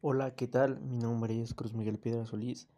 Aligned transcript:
Hola, 0.00 0.36
¿qué 0.36 0.46
tal? 0.46 0.80
Mi 0.80 0.96
nombre 0.96 1.42
es 1.42 1.54
Cruz 1.54 1.74
Miguel 1.74 1.98
Piedra 1.98 2.24
Solís. 2.24 2.68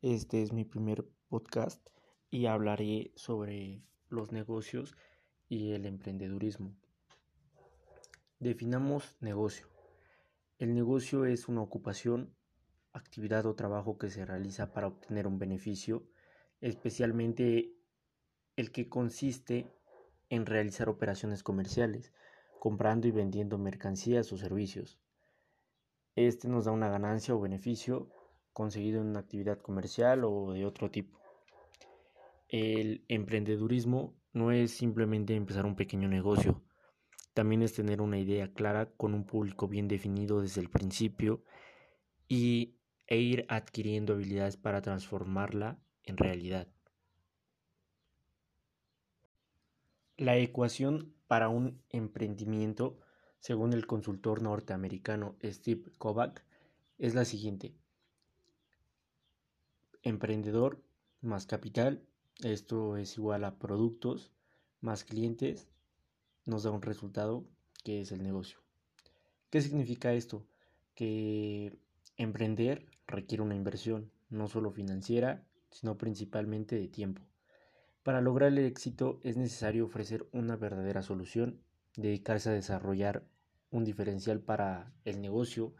Este 0.00 0.40
es 0.40 0.54
mi 0.54 0.64
primer 0.64 1.06
podcast 1.28 1.86
y 2.30 2.46
hablaré 2.46 3.12
sobre 3.16 3.82
los 4.08 4.32
negocios 4.32 4.96
y 5.50 5.72
el 5.72 5.84
emprendedurismo. 5.84 6.74
Definamos 8.38 9.14
negocio. 9.20 9.66
El 10.58 10.74
negocio 10.74 11.26
es 11.26 11.48
una 11.48 11.60
ocupación, 11.60 12.34
actividad 12.94 13.44
o 13.44 13.54
trabajo 13.54 13.98
que 13.98 14.08
se 14.08 14.24
realiza 14.24 14.72
para 14.72 14.86
obtener 14.86 15.26
un 15.26 15.38
beneficio, 15.38 16.06
especialmente 16.62 17.74
el 18.56 18.72
que 18.72 18.88
consiste 18.88 19.70
en 20.30 20.46
realizar 20.46 20.88
operaciones 20.88 21.42
comerciales, 21.42 22.14
comprando 22.58 23.06
y 23.06 23.10
vendiendo 23.10 23.58
mercancías 23.58 24.32
o 24.32 24.38
servicios. 24.38 24.98
Este 26.16 26.48
nos 26.48 26.64
da 26.64 26.72
una 26.72 26.88
ganancia 26.88 27.34
o 27.34 27.40
beneficio 27.40 28.08
conseguido 28.52 29.00
en 29.00 29.08
una 29.08 29.20
actividad 29.20 29.58
comercial 29.58 30.24
o 30.24 30.52
de 30.52 30.66
otro 30.66 30.90
tipo. 30.90 31.18
El 32.48 33.04
emprendedurismo 33.08 34.14
no 34.32 34.50
es 34.50 34.72
simplemente 34.72 35.34
empezar 35.34 35.66
un 35.66 35.76
pequeño 35.76 36.08
negocio, 36.08 36.62
también 37.34 37.62
es 37.62 37.74
tener 37.74 38.00
una 38.00 38.18
idea 38.18 38.52
clara 38.52 38.90
con 38.96 39.14
un 39.14 39.24
público 39.24 39.68
bien 39.68 39.88
definido 39.88 40.40
desde 40.40 40.60
el 40.60 40.68
principio 40.68 41.44
y, 42.28 42.76
e 43.06 43.18
ir 43.18 43.46
adquiriendo 43.48 44.12
habilidades 44.12 44.56
para 44.56 44.82
transformarla 44.82 45.78
en 46.02 46.16
realidad. 46.16 46.68
La 50.16 50.36
ecuación 50.36 51.14
para 51.26 51.48
un 51.48 51.82
emprendimiento 51.88 52.98
según 53.40 53.72
el 53.72 53.86
consultor 53.86 54.42
norteamericano 54.42 55.34
Steve 55.42 55.90
Kovac, 55.96 56.44
es 56.98 57.14
la 57.14 57.24
siguiente. 57.24 57.74
Emprendedor 60.02 60.82
más 61.22 61.46
capital, 61.46 62.02
esto 62.42 62.98
es 62.98 63.16
igual 63.16 63.44
a 63.44 63.58
productos 63.58 64.30
más 64.80 65.04
clientes, 65.04 65.68
nos 66.44 66.62
da 66.62 66.70
un 66.70 66.82
resultado 66.82 67.46
que 67.82 68.02
es 68.02 68.12
el 68.12 68.22
negocio. 68.22 68.58
¿Qué 69.48 69.62
significa 69.62 70.12
esto? 70.12 70.46
Que 70.94 71.78
emprender 72.18 72.86
requiere 73.06 73.42
una 73.42 73.56
inversión, 73.56 74.10
no 74.28 74.48
solo 74.48 74.70
financiera, 74.70 75.46
sino 75.70 75.96
principalmente 75.96 76.76
de 76.76 76.88
tiempo. 76.88 77.22
Para 78.02 78.20
lograr 78.20 78.50
el 78.50 78.58
éxito 78.58 79.20
es 79.22 79.36
necesario 79.36 79.86
ofrecer 79.86 80.28
una 80.32 80.56
verdadera 80.56 81.02
solución 81.02 81.60
dedicarse 82.00 82.50
a 82.50 82.54
desarrollar 82.54 83.24
un 83.70 83.84
diferencial 83.84 84.40
para 84.40 84.92
el 85.04 85.20
negocio, 85.20 85.74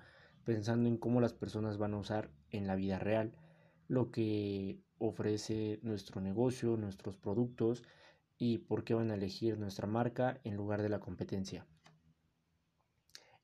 pensando 0.44 0.88
en 0.88 0.96
cómo 0.96 1.20
las 1.20 1.32
personas 1.32 1.78
van 1.78 1.94
a 1.94 1.98
usar 1.98 2.30
en 2.50 2.66
la 2.66 2.76
vida 2.76 2.98
real 2.98 3.32
lo 3.88 4.10
que 4.12 4.80
ofrece 4.98 5.80
nuestro 5.82 6.20
negocio, 6.20 6.76
nuestros 6.76 7.16
productos 7.16 7.82
y 8.38 8.58
por 8.58 8.84
qué 8.84 8.94
van 8.94 9.10
a 9.10 9.14
elegir 9.14 9.58
nuestra 9.58 9.86
marca 9.86 10.40
en 10.44 10.56
lugar 10.56 10.82
de 10.82 10.88
la 10.88 11.00
competencia. 11.00 11.66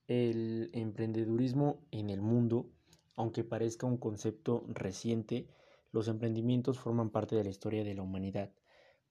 El 0.07 0.71
emprendedurismo 0.73 1.81
en 1.91 2.11
el 2.11 2.21
mundo, 2.21 2.71
aunque 3.17 3.43
parezca 3.43 3.87
un 3.87 3.97
concepto 3.97 4.65
reciente, 4.69 5.49
los 5.91 6.07
emprendimientos 6.07 6.79
forman 6.79 7.11
parte 7.11 7.35
de 7.35 7.43
la 7.43 7.51
historia 7.51 7.83
de 7.83 7.95
la 7.95 8.03
humanidad. 8.03 8.53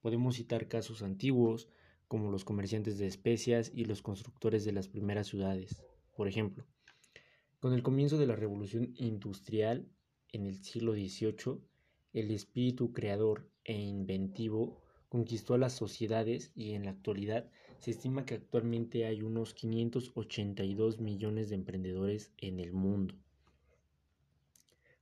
Podemos 0.00 0.36
citar 0.36 0.68
casos 0.68 1.02
antiguos, 1.02 1.68
como 2.08 2.30
los 2.30 2.44
comerciantes 2.44 2.98
de 2.98 3.06
especias 3.06 3.72
y 3.74 3.84
los 3.84 4.02
constructores 4.02 4.64
de 4.64 4.72
las 4.72 4.88
primeras 4.88 5.26
ciudades. 5.26 5.82
Por 6.14 6.28
ejemplo, 6.28 6.64
con 7.60 7.72
el 7.72 7.82
comienzo 7.82 8.18
de 8.18 8.26
la 8.26 8.36
revolución 8.36 8.94
industrial 8.96 9.88
en 10.32 10.46
el 10.46 10.62
siglo 10.62 10.92
XVIII, 10.92 11.60
el 12.12 12.30
espíritu 12.30 12.92
creador 12.92 13.50
e 13.64 13.74
inventivo 13.74 14.80
conquistó 15.08 15.54
a 15.54 15.58
las 15.58 15.72
sociedades 15.72 16.52
y 16.54 16.72
en 16.72 16.84
la 16.84 16.90
actualidad 16.92 17.50
se 17.78 17.90
estima 17.90 18.24
que 18.24 18.34
actualmente 18.34 19.06
hay 19.06 19.22
unos 19.22 19.54
582 19.54 21.00
millones 21.00 21.48
de 21.48 21.56
emprendedores 21.56 22.32
en 22.38 22.60
el 22.60 22.72
mundo. 22.72 23.14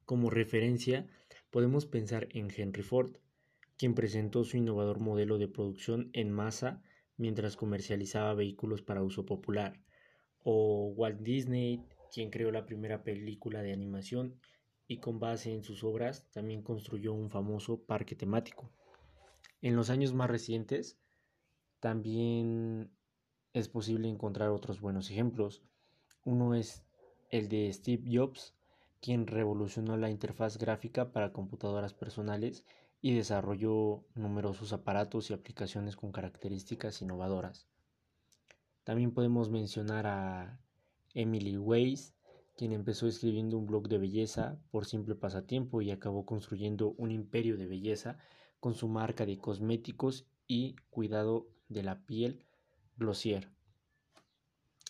Como 0.04 0.30
referencia, 0.30 1.06
podemos 1.50 1.86
pensar 1.86 2.28
en 2.32 2.50
Henry 2.54 2.82
Ford, 2.82 3.16
quien 3.76 3.94
presentó 3.94 4.44
su 4.44 4.56
innovador 4.56 5.00
modelo 5.00 5.38
de 5.38 5.48
producción 5.48 6.10
en 6.12 6.30
masa 6.30 6.82
mientras 7.16 7.56
comercializaba 7.56 8.34
vehículos 8.34 8.82
para 8.82 9.02
uso 9.02 9.24
popular, 9.26 9.80
o 10.42 10.92
Walt 10.96 11.20
Disney, 11.20 11.82
quien 12.12 12.30
creó 12.30 12.50
la 12.52 12.66
primera 12.66 13.02
película 13.02 13.62
de 13.62 13.72
animación 13.72 14.38
y 14.86 14.98
con 14.98 15.18
base 15.18 15.52
en 15.52 15.64
sus 15.64 15.82
obras 15.82 16.28
también 16.30 16.62
construyó 16.62 17.12
un 17.12 17.30
famoso 17.30 17.80
parque 17.84 18.14
temático. 18.14 18.70
En 19.62 19.76
los 19.76 19.90
años 19.90 20.12
más 20.12 20.30
recientes 20.30 20.98
también 21.80 22.90
es 23.52 23.68
posible 23.68 24.08
encontrar 24.08 24.50
otros 24.50 24.80
buenos 24.80 25.10
ejemplos. 25.10 25.62
Uno 26.24 26.54
es 26.54 26.84
el 27.30 27.48
de 27.48 27.72
Steve 27.72 28.04
Jobs, 28.10 28.54
quien 29.00 29.26
revolucionó 29.26 29.96
la 29.96 30.10
interfaz 30.10 30.58
gráfica 30.58 31.12
para 31.12 31.32
computadoras 31.32 31.94
personales 31.94 32.64
y 33.04 33.12
desarrolló 33.12 34.02
numerosos 34.14 34.72
aparatos 34.72 35.28
y 35.28 35.34
aplicaciones 35.34 35.94
con 35.94 36.10
características 36.10 37.02
innovadoras. 37.02 37.68
También 38.82 39.12
podemos 39.12 39.50
mencionar 39.50 40.06
a 40.06 40.58
Emily 41.12 41.58
Weiss, 41.58 42.14
quien 42.56 42.72
empezó 42.72 43.06
escribiendo 43.06 43.58
un 43.58 43.66
blog 43.66 43.88
de 43.88 43.98
belleza 43.98 44.58
por 44.70 44.86
simple 44.86 45.14
pasatiempo 45.14 45.82
y 45.82 45.90
acabó 45.90 46.24
construyendo 46.24 46.94
un 46.96 47.10
imperio 47.10 47.58
de 47.58 47.66
belleza 47.66 48.16
con 48.58 48.72
su 48.72 48.88
marca 48.88 49.26
de 49.26 49.36
cosméticos 49.36 50.26
y 50.48 50.76
cuidado 50.88 51.46
de 51.68 51.82
la 51.82 52.06
piel 52.06 52.46
Glossier. 52.96 53.50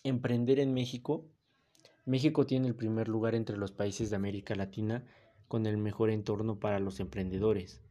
Emprender 0.05 0.61
en 0.61 0.73
México. 0.73 1.27
México 2.05 2.47
tiene 2.47 2.69
el 2.69 2.77
primer 2.77 3.09
lugar 3.09 3.35
entre 3.35 3.57
los 3.57 3.73
países 3.73 4.11
de 4.11 4.15
América 4.15 4.55
Latina 4.55 5.05
con 5.49 5.67
el 5.67 5.79
mejor 5.79 6.11
entorno 6.11 6.61
para 6.61 6.79
los 6.79 7.01
emprendedores. 7.01 7.85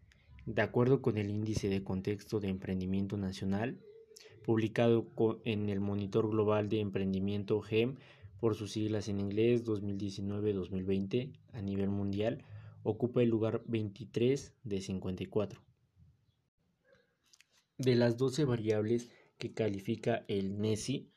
De 0.45 0.61
acuerdo 0.61 1.01
con 1.01 1.17
el 1.17 1.29
Índice 1.29 1.69
de 1.69 1.83
Contexto 1.83 2.41
de 2.41 2.49
Emprendimiento 2.49 3.15
Nacional, 3.15 3.79
publicado 4.43 5.07
en 5.45 5.69
el 5.69 5.79
Monitor 5.79 6.29
Global 6.29 6.67
de 6.67 6.81
Emprendimiento 6.81 7.61
GEM 7.61 7.95
por 8.41 8.55
sus 8.55 8.73
siglas 8.73 9.07
en 9.07 9.21
inglés 9.21 9.63
2019-2020 9.63 11.31
a 11.53 11.61
nivel 11.61 11.89
mundial, 11.89 12.43
ocupa 12.83 13.23
el 13.23 13.29
lugar 13.29 13.63
23 13.67 14.53
de 14.63 14.81
54. 14.81 15.63
De 17.77 17.95
las 17.95 18.17
12 18.17 18.43
variables 18.43 19.09
que 19.37 19.53
califica 19.53 20.25
el 20.27 20.59
NESI, 20.59 21.09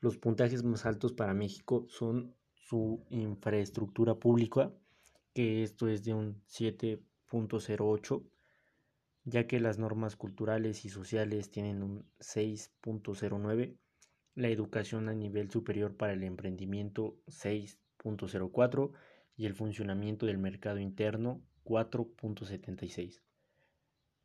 los 0.00 0.18
puntajes 0.18 0.64
más 0.64 0.86
altos 0.86 1.12
para 1.12 1.34
México 1.34 1.86
son 1.88 2.34
su 2.54 3.04
infraestructura 3.10 4.18
pública, 4.18 4.74
que 5.34 5.62
esto 5.62 5.86
es 5.86 6.02
de 6.02 6.14
un 6.14 6.42
7.08, 6.48 8.31
ya 9.24 9.46
que 9.46 9.60
las 9.60 9.78
normas 9.78 10.16
culturales 10.16 10.84
y 10.84 10.88
sociales 10.88 11.50
tienen 11.50 11.82
un 11.82 12.06
6.09, 12.18 13.76
la 14.34 14.48
educación 14.48 15.08
a 15.08 15.14
nivel 15.14 15.50
superior 15.50 15.96
para 15.96 16.12
el 16.12 16.22
emprendimiento 16.24 17.18
6.04 17.26 18.92
y 19.36 19.46
el 19.46 19.54
funcionamiento 19.54 20.26
del 20.26 20.38
mercado 20.38 20.78
interno 20.78 21.42
4.76. 21.64 23.22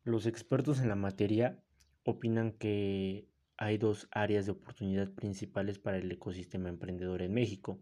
Los 0.02 0.26
expertos 0.26 0.80
en 0.80 0.88
la 0.88 0.96
materia 0.96 1.62
opinan 2.04 2.52
que 2.52 3.28
hay 3.56 3.76
dos 3.76 4.08
áreas 4.10 4.46
de 4.46 4.52
oportunidad 4.52 5.12
principales 5.12 5.78
para 5.78 5.98
el 5.98 6.10
ecosistema 6.10 6.68
emprendedor 6.68 7.22
en 7.22 7.34
México. 7.34 7.80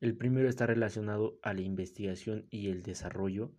El 0.00 0.16
primero 0.16 0.48
está 0.48 0.66
relacionado 0.66 1.38
a 1.42 1.54
la 1.54 1.60
investigación 1.60 2.46
y 2.50 2.68
el 2.68 2.82
desarrollo, 2.82 3.52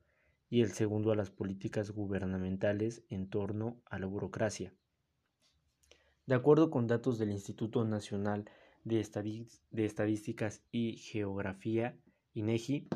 y 0.56 0.62
el 0.62 0.72
segundo 0.72 1.12
a 1.12 1.18
las 1.18 1.31
políticas 1.31 1.92
gubernamentales 1.92 3.04
en 3.10 3.28
torno 3.28 3.81
a 3.88 4.00
la 4.00 4.06
burocracia. 4.06 4.74
De 6.28 6.34
acuerdo 6.34 6.69
con 6.69 6.88
datos 6.88 7.19
del 7.19 7.31
Instituto 7.31 7.84
Nacional 7.84 8.50
de, 8.86 9.02
Estadísticas 9.02 10.63
y 10.72 10.96
Geografía, 10.96 11.98
INEGI, 12.34 12.88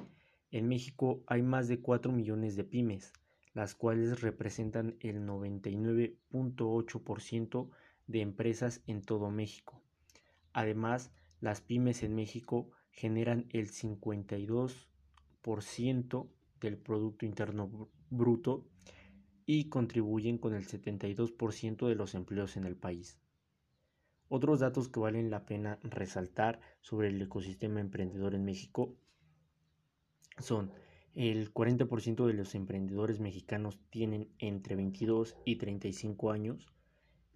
en 0.52 0.70
México 0.70 1.22
hay 1.28 1.42
más 1.42 1.68
de 1.68 1.82
4 1.82 2.14
millones 2.14 2.56
de 2.56 2.64
pymes, 2.64 3.12
las 3.54 3.76
cuales 3.76 4.22
representan 4.22 4.96
el 5.02 5.28
99.8% 5.28 7.70
de 8.08 8.22
empresas 8.22 8.82
en 8.88 9.02
todo 9.02 9.32
México. 9.32 9.82
Además, 10.54 11.12
las 11.42 11.60
pymes 11.60 12.04
en 12.04 12.16
México 12.16 12.72
generan 12.94 13.48
el 13.50 13.70
52% 13.70 16.30
del 16.60 16.78
Producto 16.78 17.26
Interno 17.26 17.90
Bruto 18.10 18.68
y 19.46 19.70
contribuyen 19.70 20.38
con 20.38 20.54
el 20.54 20.68
72% 20.68 21.88
de 21.88 21.96
los 21.96 22.14
empleos 22.16 22.58
en 22.58 22.66
el 22.66 22.76
país. 22.76 23.20
Otros 24.28 24.60
datos 24.60 24.90
que 24.90 25.00
valen 25.00 25.32
la 25.32 25.46
pena 25.46 25.80
resaltar 25.82 26.60
sobre 26.82 27.08
el 27.08 27.22
ecosistema 27.22 27.80
emprendedor 27.80 28.36
en 28.36 28.46
México 28.46 28.96
son 30.38 30.72
el 31.16 31.52
40% 31.52 32.28
de 32.28 32.34
los 32.34 32.54
emprendedores 32.54 33.20
mexicanos 33.20 33.80
tienen 33.90 34.30
entre 34.38 34.76
22 34.76 35.36
y 35.44 35.56
35 35.56 36.32
años, 36.32 36.72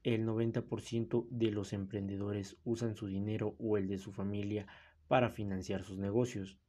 el 0.04 0.26
90% 0.26 1.28
de 1.30 1.52
los 1.52 1.74
emprendedores 1.74 2.58
usan 2.64 2.96
su 2.96 3.08
dinero 3.08 3.56
o 3.58 3.78
el 3.78 3.88
de 3.88 3.98
su 3.98 4.12
familia 4.12 4.68
para 5.08 5.30
financiar 5.30 5.84
sus 5.84 5.98
negocios. 5.98 6.60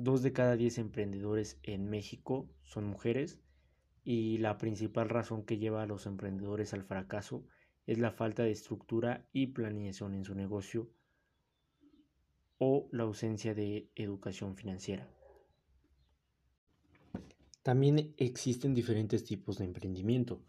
Dos 0.00 0.22
de 0.22 0.32
cada 0.32 0.54
diez 0.54 0.78
emprendedores 0.78 1.58
en 1.64 1.90
México 1.90 2.48
son 2.62 2.84
mujeres 2.84 3.40
y 4.04 4.38
la 4.38 4.56
principal 4.56 5.08
razón 5.08 5.42
que 5.44 5.58
lleva 5.58 5.82
a 5.82 5.86
los 5.86 6.06
emprendedores 6.06 6.72
al 6.72 6.84
fracaso 6.84 7.44
es 7.84 7.98
la 7.98 8.12
falta 8.12 8.44
de 8.44 8.52
estructura 8.52 9.26
y 9.32 9.48
planeación 9.48 10.14
en 10.14 10.24
su 10.24 10.36
negocio 10.36 10.88
o 12.58 12.88
la 12.92 13.02
ausencia 13.02 13.56
de 13.56 13.90
educación 13.96 14.54
financiera. 14.54 15.10
También 17.64 18.14
existen 18.18 18.74
diferentes 18.74 19.24
tipos 19.24 19.58
de 19.58 19.64
emprendimiento. 19.64 20.44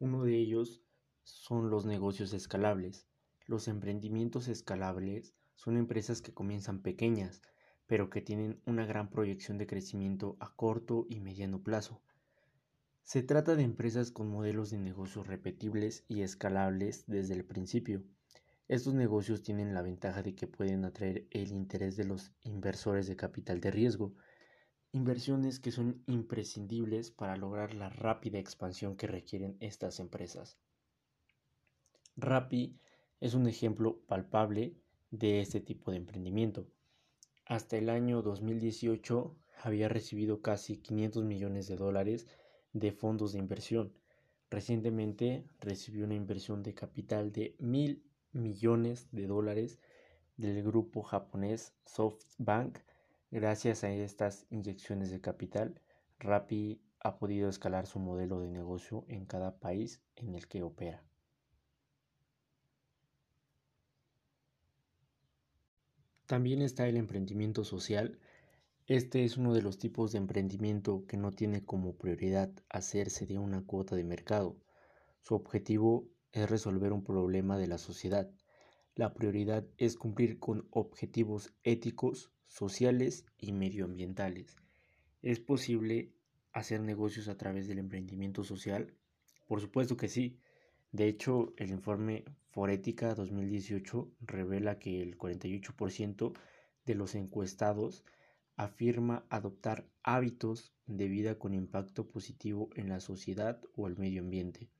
Uno 0.00 0.24
de 0.24 0.36
ellos 0.38 0.82
son 1.22 1.70
los 1.70 1.86
negocios 1.86 2.32
escalables. 2.32 3.06
Los 3.46 3.68
emprendimientos 3.68 4.48
escalables 4.48 5.36
son 5.54 5.76
empresas 5.76 6.20
que 6.20 6.34
comienzan 6.34 6.82
pequeñas, 6.82 7.42
pero 7.88 8.10
que 8.10 8.20
tienen 8.20 8.60
una 8.66 8.86
gran 8.86 9.10
proyección 9.10 9.56
de 9.58 9.66
crecimiento 9.66 10.36
a 10.38 10.54
corto 10.54 11.06
y 11.08 11.20
mediano 11.20 11.62
plazo. 11.62 12.00
Se 13.02 13.22
trata 13.22 13.56
de 13.56 13.62
empresas 13.62 14.12
con 14.12 14.28
modelos 14.28 14.68
de 14.70 14.78
negocios 14.78 15.26
repetibles 15.26 16.04
y 16.06 16.20
escalables 16.20 17.04
desde 17.06 17.32
el 17.32 17.46
principio. 17.46 18.04
Estos 18.68 18.92
negocios 18.92 19.42
tienen 19.42 19.72
la 19.72 19.80
ventaja 19.80 20.22
de 20.22 20.34
que 20.34 20.46
pueden 20.46 20.84
atraer 20.84 21.26
el 21.30 21.50
interés 21.52 21.96
de 21.96 22.04
los 22.04 22.30
inversores 22.42 23.06
de 23.06 23.16
capital 23.16 23.62
de 23.62 23.70
riesgo, 23.70 24.14
inversiones 24.92 25.58
que 25.58 25.70
son 25.70 26.02
imprescindibles 26.06 27.10
para 27.10 27.38
lograr 27.38 27.72
la 27.72 27.88
rápida 27.88 28.38
expansión 28.38 28.98
que 28.98 29.06
requieren 29.06 29.56
estas 29.60 29.98
empresas. 29.98 30.58
Rappi 32.16 32.78
es 33.20 33.32
un 33.32 33.48
ejemplo 33.48 34.02
palpable 34.06 34.76
de 35.10 35.40
este 35.40 35.60
tipo 35.60 35.90
de 35.90 35.96
emprendimiento. 35.96 36.68
Hasta 37.48 37.78
el 37.78 37.88
año 37.88 38.20
2018 38.20 39.34
había 39.62 39.88
recibido 39.88 40.42
casi 40.42 40.76
500 40.76 41.24
millones 41.24 41.66
de 41.66 41.76
dólares 41.76 42.26
de 42.74 42.92
fondos 42.92 43.32
de 43.32 43.38
inversión. 43.38 43.94
Recientemente 44.50 45.46
recibió 45.58 46.04
una 46.04 46.14
inversión 46.14 46.62
de 46.62 46.74
capital 46.74 47.32
de 47.32 47.56
mil 47.58 48.04
millones 48.32 49.08
de 49.12 49.26
dólares 49.26 49.80
del 50.36 50.62
grupo 50.62 51.02
japonés 51.02 51.72
SoftBank. 51.86 52.80
Gracias 53.30 53.82
a 53.82 53.90
estas 53.90 54.46
inyecciones 54.50 55.10
de 55.10 55.22
capital, 55.22 55.80
Rappi 56.18 56.82
ha 57.00 57.16
podido 57.16 57.48
escalar 57.48 57.86
su 57.86 57.98
modelo 57.98 58.40
de 58.40 58.48
negocio 58.48 59.06
en 59.08 59.24
cada 59.24 59.58
país 59.58 60.02
en 60.16 60.34
el 60.34 60.48
que 60.48 60.62
opera. 60.62 61.07
También 66.28 66.60
está 66.60 66.86
el 66.86 66.98
emprendimiento 66.98 67.64
social. 67.64 68.18
Este 68.86 69.24
es 69.24 69.38
uno 69.38 69.54
de 69.54 69.62
los 69.62 69.78
tipos 69.78 70.12
de 70.12 70.18
emprendimiento 70.18 71.06
que 71.06 71.16
no 71.16 71.32
tiene 71.32 71.64
como 71.64 71.96
prioridad 71.96 72.52
hacerse 72.68 73.24
de 73.24 73.38
una 73.38 73.64
cuota 73.64 73.96
de 73.96 74.04
mercado. 74.04 74.54
Su 75.22 75.34
objetivo 75.34 76.06
es 76.32 76.50
resolver 76.50 76.92
un 76.92 77.02
problema 77.02 77.56
de 77.56 77.66
la 77.66 77.78
sociedad. 77.78 78.30
La 78.94 79.14
prioridad 79.14 79.66
es 79.78 79.96
cumplir 79.96 80.38
con 80.38 80.68
objetivos 80.70 81.54
éticos, 81.62 82.30
sociales 82.46 83.24
y 83.38 83.52
medioambientales. 83.52 84.54
¿Es 85.22 85.40
posible 85.40 86.12
hacer 86.52 86.82
negocios 86.82 87.28
a 87.28 87.38
través 87.38 87.68
del 87.68 87.78
emprendimiento 87.78 88.44
social? 88.44 88.92
Por 89.46 89.62
supuesto 89.62 89.96
que 89.96 90.08
sí. 90.08 90.38
De 90.92 91.06
hecho, 91.06 91.52
el 91.58 91.70
informe 91.70 92.24
Forética 92.50 93.14
2018 93.14 94.10
revela 94.20 94.78
que 94.78 95.02
el 95.02 95.18
48% 95.18 96.32
de 96.86 96.94
los 96.94 97.14
encuestados 97.14 98.04
afirma 98.56 99.26
adoptar 99.28 99.86
hábitos 100.02 100.72
de 100.86 101.06
vida 101.08 101.38
con 101.38 101.52
impacto 101.52 102.08
positivo 102.08 102.70
en 102.74 102.88
la 102.88 103.00
sociedad 103.00 103.60
o 103.76 103.86
el 103.86 103.98
medio 103.98 104.22
ambiente. 104.22 104.70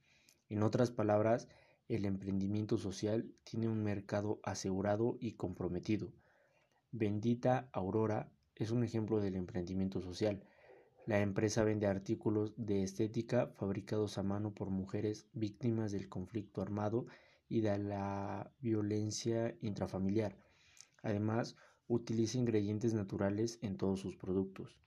En 0.48 0.62
otras 0.62 0.90
palabras, 0.90 1.46
el 1.88 2.06
emprendimiento 2.06 2.78
social 2.78 3.30
tiene 3.44 3.68
un 3.68 3.82
mercado 3.82 4.40
asegurado 4.42 5.18
y 5.20 5.32
comprometido. 5.32 6.12
Bendita 6.90 7.68
Aurora 7.72 8.32
es 8.54 8.70
un 8.70 8.82
ejemplo 8.82 9.20
del 9.20 9.36
emprendimiento 9.36 10.00
social 10.00 10.42
la 11.08 11.22
empresa 11.22 11.64
vende 11.64 11.86
artículos 11.86 12.52
de 12.58 12.82
estética 12.82 13.46
fabricados 13.56 14.18
a 14.18 14.22
mano 14.22 14.52
por 14.52 14.68
mujeres 14.68 15.26
víctimas 15.32 15.90
del 15.90 16.10
conflicto 16.10 16.60
armado 16.60 17.06
y 17.48 17.62
de 17.62 17.78
la 17.78 18.52
violencia 18.60 19.56
intrafamiliar. 19.62 20.36
Además, 21.02 21.56
utiliza 21.86 22.36
ingredientes 22.36 22.92
naturales 22.92 23.58
en 23.62 23.78
todos 23.78 24.00
sus 24.00 24.16
productos. 24.16 24.78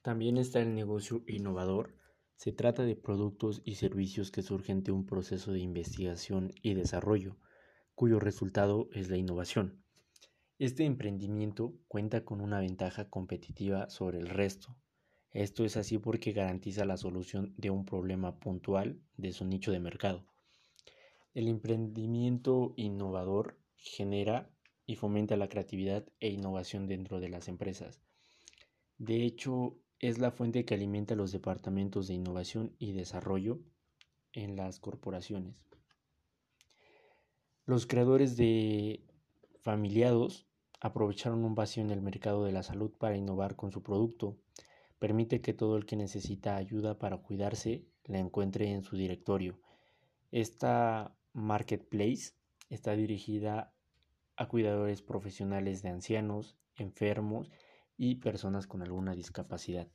También 0.00 0.36
está 0.36 0.60
el 0.60 0.76
negocio 0.76 1.24
innovador. 1.26 1.96
Se 2.36 2.52
trata 2.52 2.84
de 2.84 2.94
productos 2.94 3.62
y 3.64 3.74
servicios 3.74 4.30
que 4.30 4.42
surgen 4.42 4.84
de 4.84 4.92
un 4.92 5.06
proceso 5.06 5.50
de 5.50 5.58
investigación 5.58 6.52
y 6.62 6.74
desarrollo, 6.74 7.36
cuyo 7.96 8.20
resultado 8.20 8.88
es 8.92 9.10
la 9.10 9.16
innovación. 9.16 9.81
Este 10.62 10.84
emprendimiento 10.84 11.74
cuenta 11.88 12.24
con 12.24 12.40
una 12.40 12.60
ventaja 12.60 13.10
competitiva 13.10 13.90
sobre 13.90 14.20
el 14.20 14.28
resto. 14.28 14.76
Esto 15.32 15.64
es 15.64 15.76
así 15.76 15.98
porque 15.98 16.30
garantiza 16.30 16.84
la 16.84 16.96
solución 16.96 17.52
de 17.56 17.70
un 17.70 17.84
problema 17.84 18.38
puntual 18.38 19.00
de 19.16 19.32
su 19.32 19.44
nicho 19.44 19.72
de 19.72 19.80
mercado. 19.80 20.24
El 21.34 21.48
emprendimiento 21.48 22.74
innovador 22.76 23.58
genera 23.74 24.54
y 24.86 24.94
fomenta 24.94 25.36
la 25.36 25.48
creatividad 25.48 26.06
e 26.20 26.28
innovación 26.28 26.86
dentro 26.86 27.18
de 27.18 27.28
las 27.28 27.48
empresas. 27.48 28.00
De 28.98 29.24
hecho, 29.24 29.80
es 29.98 30.20
la 30.20 30.30
fuente 30.30 30.64
que 30.64 30.74
alimenta 30.74 31.16
los 31.16 31.32
departamentos 31.32 32.06
de 32.06 32.14
innovación 32.14 32.76
y 32.78 32.92
desarrollo 32.92 33.58
en 34.32 34.54
las 34.54 34.78
corporaciones. 34.78 35.66
Los 37.66 37.84
creadores 37.84 38.36
de 38.36 39.04
familiados 39.62 40.46
aprovecharon 40.82 41.44
un 41.44 41.54
vacío 41.54 41.84
en 41.84 41.90
el 41.90 42.02
mercado 42.02 42.44
de 42.44 42.50
la 42.50 42.64
salud 42.64 42.90
para 42.98 43.16
innovar 43.16 43.54
con 43.54 43.70
su 43.70 43.84
producto. 43.84 44.36
Permite 44.98 45.40
que 45.40 45.54
todo 45.54 45.76
el 45.76 45.86
que 45.86 45.94
necesita 45.94 46.56
ayuda 46.56 46.98
para 46.98 47.18
cuidarse 47.18 47.86
la 48.04 48.18
encuentre 48.18 48.68
en 48.68 48.82
su 48.82 48.96
directorio. 48.96 49.60
Esta 50.32 51.16
marketplace 51.34 52.32
está 52.68 52.96
dirigida 52.96 53.72
a 54.36 54.48
cuidadores 54.48 55.02
profesionales 55.02 55.82
de 55.82 55.90
ancianos, 55.90 56.56
enfermos 56.74 57.52
y 57.96 58.16
personas 58.16 58.66
con 58.66 58.82
alguna 58.82 59.14
discapacidad. 59.14 59.86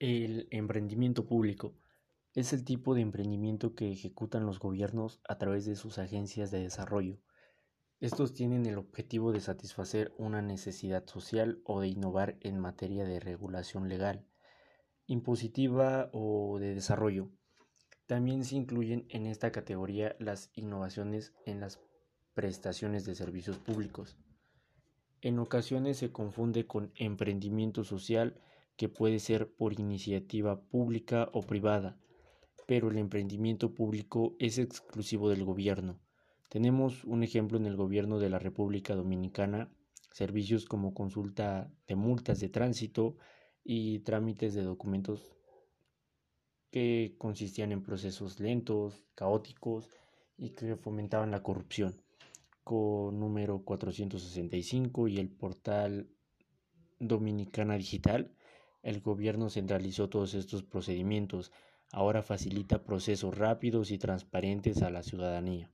El 0.00 0.48
emprendimiento 0.50 1.24
público 1.24 1.76
es 2.34 2.52
el 2.52 2.64
tipo 2.64 2.96
de 2.96 3.02
emprendimiento 3.02 3.76
que 3.76 3.92
ejecutan 3.92 4.44
los 4.44 4.58
gobiernos 4.58 5.20
a 5.28 5.38
través 5.38 5.66
de 5.66 5.76
sus 5.76 5.98
agencias 5.98 6.50
de 6.50 6.62
desarrollo 6.62 7.20
estos 7.98 8.34
tienen 8.34 8.66
el 8.66 8.76
objetivo 8.76 9.32
de 9.32 9.40
satisfacer 9.40 10.12
una 10.18 10.42
necesidad 10.42 11.06
social 11.06 11.62
o 11.64 11.80
de 11.80 11.88
innovar 11.88 12.36
en 12.42 12.58
materia 12.58 13.04
de 13.04 13.20
regulación 13.20 13.88
legal, 13.88 14.26
impositiva 15.06 16.10
o 16.12 16.58
de 16.58 16.74
desarrollo. 16.74 17.30
También 18.06 18.44
se 18.44 18.56
incluyen 18.56 19.06
en 19.08 19.24
esta 19.24 19.50
categoría 19.50 20.14
las 20.18 20.50
innovaciones 20.54 21.32
en 21.46 21.60
las 21.60 21.80
prestaciones 22.34 23.06
de 23.06 23.14
servicios 23.14 23.56
públicos. 23.56 24.18
En 25.22 25.38
ocasiones 25.38 25.96
se 25.96 26.12
confunde 26.12 26.66
con 26.66 26.92
emprendimiento 26.96 27.82
social 27.82 28.38
que 28.76 28.90
puede 28.90 29.20
ser 29.20 29.50
por 29.54 29.72
iniciativa 29.72 30.60
pública 30.60 31.30
o 31.32 31.40
privada, 31.40 31.98
pero 32.66 32.90
el 32.90 32.98
emprendimiento 32.98 33.72
público 33.72 34.36
es 34.38 34.58
exclusivo 34.58 35.30
del 35.30 35.46
gobierno 35.46 35.98
tenemos 36.48 37.04
un 37.04 37.22
ejemplo 37.22 37.58
en 37.58 37.66
el 37.66 37.76
gobierno 37.76 38.18
de 38.18 38.30
la 38.30 38.38
República 38.38 38.94
Dominicana, 38.94 39.70
servicios 40.12 40.64
como 40.64 40.94
consulta 40.94 41.70
de 41.86 41.96
multas 41.96 42.40
de 42.40 42.48
tránsito 42.48 43.16
y 43.64 43.98
trámites 44.00 44.54
de 44.54 44.62
documentos 44.62 45.36
que 46.70 47.14
consistían 47.18 47.72
en 47.72 47.82
procesos 47.82 48.38
lentos, 48.38 49.06
caóticos 49.14 49.90
y 50.36 50.50
que 50.50 50.76
fomentaban 50.76 51.30
la 51.30 51.42
corrupción, 51.42 52.00
con 52.62 53.18
número 53.18 53.62
465 53.62 55.08
y 55.08 55.18
el 55.18 55.30
portal 55.30 56.08
Dominicana 56.98 57.76
Digital, 57.76 58.32
el 58.82 59.00
gobierno 59.00 59.50
centralizó 59.50 60.08
todos 60.08 60.34
estos 60.34 60.62
procedimientos, 60.62 61.52
ahora 61.92 62.22
facilita 62.22 62.84
procesos 62.84 63.36
rápidos 63.36 63.90
y 63.90 63.98
transparentes 63.98 64.82
a 64.82 64.90
la 64.90 65.02
ciudadanía. 65.02 65.70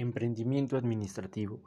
Emprendimiento 0.00 0.76
administrativo. 0.76 1.60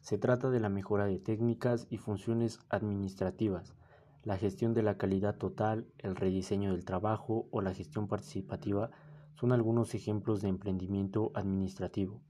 Se 0.00 0.16
trata 0.16 0.48
de 0.48 0.58
la 0.58 0.70
mejora 0.70 1.04
de 1.04 1.18
técnicas 1.18 1.86
y 1.90 1.98
funciones 1.98 2.60
administrativas, 2.70 3.74
la 4.22 4.38
gestión 4.38 4.72
de 4.72 4.82
la 4.82 4.96
calidad 4.96 5.36
total, 5.36 5.86
el 5.98 6.16
rediseño 6.16 6.72
del 6.72 6.86
trabajo 6.86 7.46
o 7.50 7.60
la 7.60 7.74
gestión 7.74 8.08
participativa 8.08 8.90
son 9.34 9.52
algunos 9.52 9.94
ejemplos 9.94 10.40
de 10.40 10.48
emprendimiento 10.48 11.30
administrativo. 11.34 12.22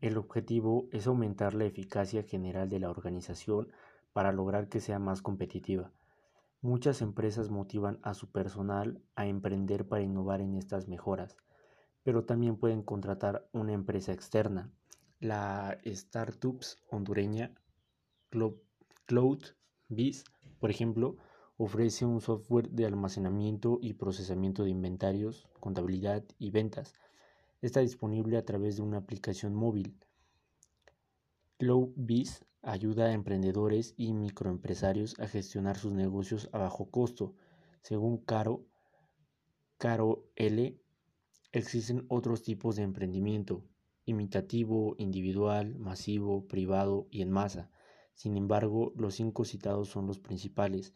El 0.00 0.18
objetivo 0.18 0.88
es 0.90 1.06
aumentar 1.06 1.54
la 1.54 1.66
eficacia 1.66 2.24
general 2.24 2.68
de 2.68 2.80
la 2.80 2.90
organización 2.90 3.68
para 4.12 4.32
lograr 4.32 4.68
que 4.68 4.80
sea 4.80 4.98
más 4.98 5.22
competitiva. 5.22 5.92
Muchas 6.62 7.00
empresas 7.00 7.48
motivan 7.48 8.00
a 8.02 8.14
su 8.14 8.32
personal 8.32 9.00
a 9.14 9.28
emprender 9.28 9.86
para 9.86 10.02
innovar 10.02 10.40
en 10.40 10.56
estas 10.56 10.88
mejoras, 10.88 11.36
pero 12.02 12.24
también 12.24 12.56
pueden 12.56 12.82
contratar 12.82 13.48
una 13.52 13.72
empresa 13.72 14.12
externa. 14.12 14.72
La 15.20 15.78
startups 15.86 16.78
hondureña 16.90 17.54
CloudBiz, 19.06 20.24
por 20.60 20.70
ejemplo, 20.70 21.16
ofrece 21.56 22.04
un 22.04 22.20
software 22.20 22.68
de 22.68 22.84
almacenamiento 22.84 23.78
y 23.80 23.94
procesamiento 23.94 24.64
de 24.64 24.70
inventarios, 24.70 25.48
contabilidad 25.58 26.22
y 26.38 26.50
ventas. 26.50 26.92
Está 27.62 27.80
disponible 27.80 28.36
a 28.36 28.44
través 28.44 28.76
de 28.76 28.82
una 28.82 28.98
aplicación 28.98 29.54
móvil. 29.54 29.96
CloudBiz 31.56 32.44
ayuda 32.60 33.06
a 33.06 33.12
emprendedores 33.12 33.94
y 33.96 34.12
microempresarios 34.12 35.18
a 35.18 35.28
gestionar 35.28 35.78
sus 35.78 35.94
negocios 35.94 36.50
a 36.52 36.58
bajo 36.58 36.90
costo. 36.90 37.34
Según 37.80 38.18
Caro, 38.18 38.66
Caro 39.78 40.28
L, 40.36 40.78
existen 41.52 42.04
otros 42.08 42.42
tipos 42.42 42.76
de 42.76 42.82
emprendimiento, 42.82 43.64
imitativo, 44.06 44.94
individual, 44.98 45.74
masivo, 45.76 46.46
privado 46.48 47.06
y 47.10 47.20
en 47.20 47.30
masa. 47.30 47.70
Sin 48.14 48.36
embargo, 48.38 48.92
los 48.96 49.14
cinco 49.14 49.44
citados 49.44 49.88
son 49.90 50.06
los 50.06 50.18
principales 50.18 50.94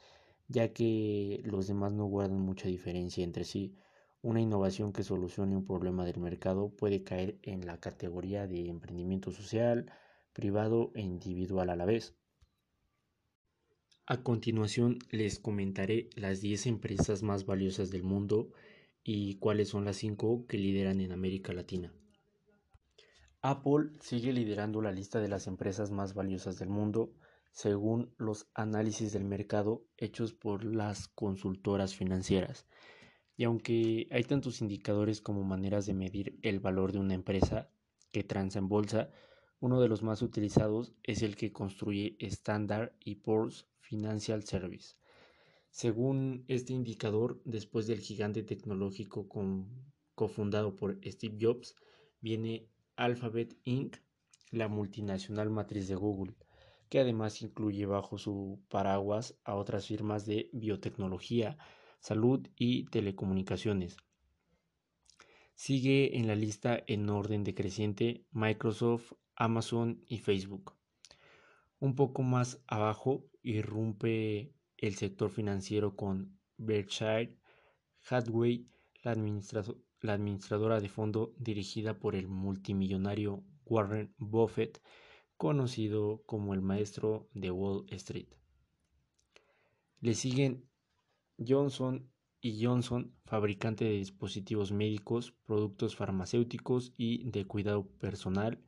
ya 0.51 0.73
que 0.73 1.41
los 1.45 1.69
demás 1.69 1.93
no 1.93 2.07
guardan 2.07 2.41
mucha 2.41 2.69
diferencia 2.69 3.23
entre 3.23 3.45
sí. 3.45 3.77
Una 4.21 4.41
innovación 4.41 4.93
que 4.93 5.05
solucione 5.05 5.57
un 5.57 5.65
problema 5.65 6.05
del 6.05 6.19
mercado 6.19 6.71
puede 6.71 7.05
caer 7.05 7.39
en 7.43 7.65
la 7.67 7.79
categoría 7.79 8.47
de 8.49 8.69
emprendimiento 8.69 9.31
social, 9.31 9.91
privado 10.33 10.91
e 10.95 11.03
individual 11.03 11.71
a 11.71 11.77
la 11.77 11.87
vez. 11.87 12.17
A 14.07 14.25
continuación 14.25 14.99
les 15.11 15.39
comentaré 15.39 16.11
las 16.17 16.41
10 16.41 16.67
empresas 16.67 17.23
más 17.23 17.47
valiosas 17.47 17.91
del 17.91 18.03
mundo 18.03 18.51
y 19.05 19.37
cuáles 19.37 19.69
son 19.69 19.85
las 19.85 19.99
5 19.99 20.47
que 20.49 20.59
lideran 20.59 21.01
en 21.01 21.13
América 21.13 21.53
Latina. 21.53 21.95
Apple 23.43 23.93
sigue 24.01 24.35
liderando 24.35 24.83
la 24.83 24.93
lista 24.93 25.19
de 25.19 25.29
las 25.29 25.47
empresas 25.47 25.91
más 25.91 26.13
valiosas 26.13 26.59
del 26.59 26.69
mundo 26.69 27.15
según 27.53 28.15
los 28.19 28.49
análisis 28.55 29.13
del 29.13 29.25
mercado 29.25 29.87
hechos 29.97 30.35
por 30.35 30.65
las 30.65 31.09
consultoras 31.09 31.95
financieras. 31.95 32.67
Y 33.37 33.45
aunque 33.45 34.07
hay 34.11 34.25
tantos 34.25 34.61
indicadores 34.61 35.23
como 35.23 35.43
maneras 35.43 35.87
de 35.87 35.95
medir 35.95 36.39
el 36.43 36.61
valor 36.61 36.93
de 36.93 36.99
una 36.99 37.15
empresa 37.15 37.71
que 38.13 38.25
transa 38.25 38.59
en 38.59 38.69
bolsa, 38.69 39.11
uno 39.59 39.81
de 39.81 39.89
los 39.89 40.03
más 40.03 40.21
utilizados 40.21 40.93
es 41.03 41.23
el 41.23 41.37
que 41.37 41.53
construye 41.53 42.17
Standard 42.21 42.93
Poor's 43.23 43.67
Financial 43.81 44.43
Service. 44.43 44.97
Según 45.71 46.45
este 46.49 46.73
indicador, 46.73 47.41
después 47.45 47.87
del 47.87 48.01
gigante 48.01 48.43
tecnológico 48.43 49.29
cofundado 50.15 50.77
por 50.77 51.01
Steve 51.05 51.39
Jobs, 51.41 51.75
viene 52.21 52.70
Alphabet 53.01 53.57
Inc., 53.65 53.97
la 54.51 54.69
multinacional 54.69 55.51
matriz 55.51 55.89
de 55.89 55.95
Google 55.95 56.35
que 56.91 56.99
además 56.99 57.41
incluye 57.41 57.87
bajo 57.87 58.19
su 58.19 58.61
paraguas 58.69 59.39
a 59.45 59.55
otras 59.55 59.87
firmas 59.87 60.27
de 60.27 60.51
biotecnología, 60.53 61.57
salud 62.01 62.47
y 62.57 62.87
telecomunicaciones. 62.87 63.97
Sigue 65.55 66.19
en 66.19 66.27
la 66.27 66.35
lista 66.35 66.83
en 66.89 67.09
orden 67.09 67.45
decreciente 67.45 68.27
Microsoft, 68.33 69.13
Amazon 69.37 70.03
y 70.09 70.19
Facebook. 70.19 70.75
Un 71.79 71.95
poco 71.95 72.23
más 72.23 72.61
abajo 72.67 73.25
irrumpe 73.43 74.53
el 74.77 74.97
sector 74.97 75.31
financiero 75.31 75.95
con 75.95 76.39
Berkshire 76.57 77.39
Hathaway, 78.09 78.69
la, 79.03 79.15
la 80.01 80.15
administradora 80.15 80.81
de 80.81 80.89
fondo 80.89 81.35
dirigida 81.39 81.99
por 81.99 82.15
el 82.15 82.29
multimillonario 82.29 83.45
Warren 83.65 84.15
Buffett, 84.19 84.83
conocido 85.37 86.23
como 86.27 86.55
el 86.55 86.61
maestro 86.61 87.29
de 87.35 87.51
Wall 87.51 87.87
Street. 87.91 88.29
Le 90.01 90.15
siguen 90.15 90.69
Johnson 91.39 92.11
y 92.41 92.65
Johnson, 92.65 93.15
fabricante 93.27 93.85
de 93.85 93.93
dispositivos 93.93 94.73
médicos, 94.73 95.33
productos 95.45 95.95
farmacéuticos 95.95 96.95
y 96.97 97.31
de 97.31 97.47
cuidado 97.47 97.87
personal, 97.87 98.65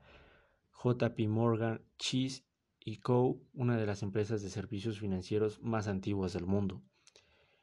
JP 0.84 1.28
Morgan 1.28 1.82
Chase 1.96 2.44
y 2.80 2.98
Co., 2.98 3.40
una 3.54 3.76
de 3.76 3.86
las 3.86 4.02
empresas 4.02 4.42
de 4.42 4.50
servicios 4.50 4.98
financieros 4.98 5.60
más 5.62 5.88
antiguas 5.88 6.32
del 6.34 6.46
mundo, 6.46 6.82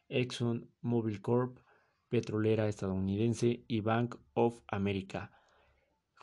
Exxon 0.07 0.71
Mobil 0.81 1.21
Corp., 1.21 1.59
petrolera 2.09 2.67
estadounidense 2.67 3.63
y 3.67 3.81
Bank 3.81 4.15
of 4.33 4.61
America, 4.67 5.31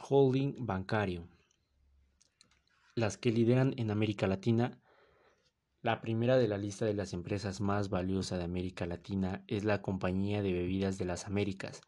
holding 0.09 0.67
bancario 0.67 1.29
las 2.97 3.19
que 3.19 3.31
lideran 3.31 3.75
en 3.77 3.91
América 3.91 4.27
Latina. 4.27 4.81
La 5.83 6.01
primera 6.01 6.39
de 6.39 6.49
la 6.49 6.57
lista 6.57 6.87
de 6.87 6.95
las 6.95 7.13
empresas 7.13 7.61
más 7.61 7.91
valiosas 7.91 8.39
de 8.39 8.45
América 8.45 8.87
Latina 8.87 9.45
es 9.49 9.65
la 9.65 9.83
Compañía 9.83 10.43
de 10.43 10.55
Bebidas 10.55 10.97
de 10.97 11.05
las 11.05 11.27
Américas, 11.27 11.83